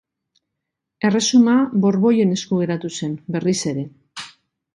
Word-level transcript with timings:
Erresuma 1.09 1.57
borboien 1.83 2.33
esku 2.37 2.59
geratu 2.63 2.93
zen, 3.01 3.15
berriz 3.37 3.57
ere. 3.75 3.87